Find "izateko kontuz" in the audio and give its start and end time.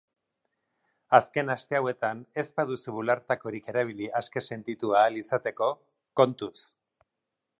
5.23-6.55